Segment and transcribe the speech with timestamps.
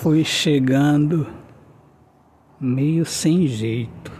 [0.00, 1.26] Fui chegando
[2.60, 4.12] meio sem jeito.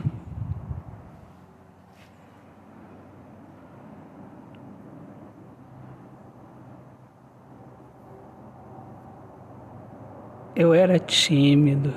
[10.57, 11.95] Eu era tímido.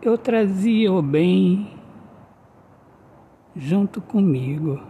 [0.00, 1.78] Eu trazia o bem
[3.54, 4.80] junto comigo.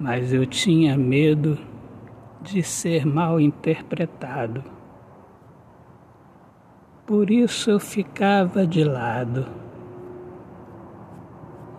[0.00, 1.58] Mas eu tinha medo
[2.40, 4.64] de ser mal interpretado.
[7.04, 9.46] Por isso eu ficava de lado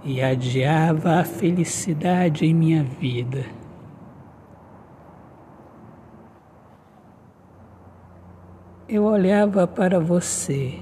[0.03, 3.43] e adiava a felicidade em minha vida.
[8.87, 10.77] Eu olhava para você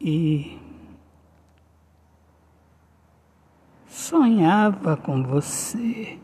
[0.00, 0.58] e
[3.86, 6.18] sonhava com você.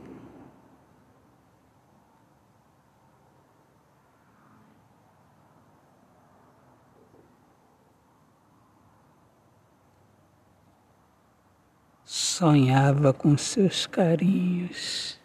[12.05, 15.19] Sonhava com seus carinhos.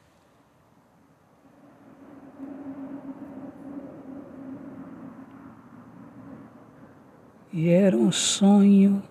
[7.54, 9.04] E era um sonho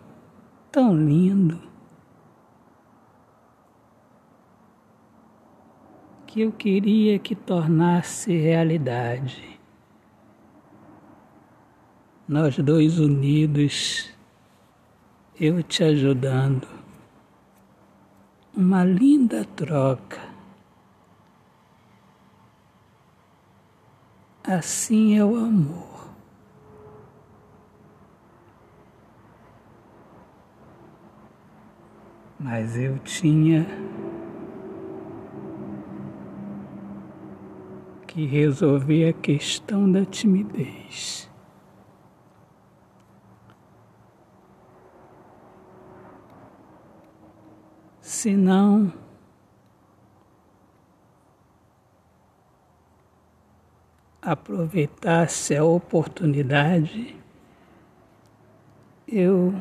[0.73, 1.61] tão lindo
[6.27, 9.61] que eu queria que tornasse realidade.
[12.27, 14.09] Nós dois unidos,
[15.39, 16.69] eu te ajudando.
[18.57, 20.21] Uma linda troca.
[24.45, 25.90] Assim é o amor.
[32.41, 33.67] Mas eu tinha
[38.07, 41.31] que resolver a questão da timidez.
[48.01, 48.91] Se não,
[54.23, 57.17] aproveitasse a oportunidade,
[59.07, 59.55] eu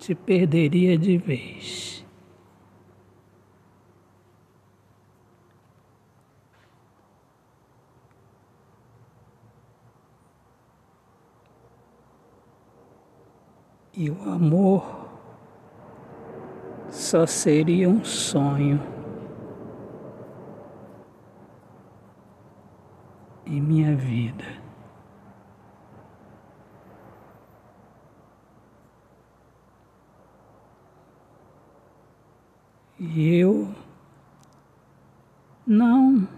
[0.00, 2.04] te perderia de vez.
[13.92, 15.10] E o amor
[16.88, 18.80] só seria um sonho
[23.44, 24.69] em minha vida.
[33.02, 33.74] E eu
[35.66, 36.28] não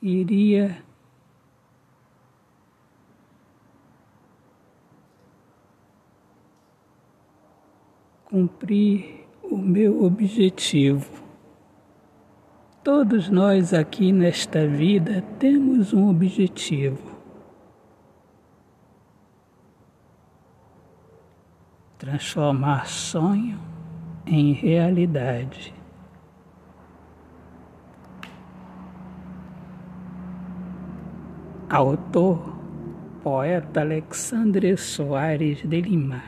[0.00, 0.84] iria
[8.26, 11.24] cumprir o meu objetivo.
[12.84, 17.13] Todos nós aqui nesta vida temos um objetivo.
[21.98, 23.58] Transformar sonho
[24.26, 25.72] em realidade.
[31.68, 32.56] Autor,
[33.22, 36.22] poeta Alexandre Soares de Lima.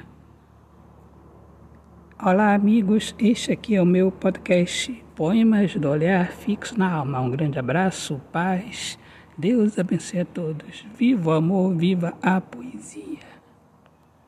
[2.23, 3.15] Olá, amigos.
[3.19, 7.21] Este aqui é o meu podcast Poemas do Olhar Fixo na Alma.
[7.21, 8.99] Um grande abraço, paz.
[9.37, 10.87] Deus abençoe a todos.
[10.97, 13.26] Viva o amor, viva a poesia.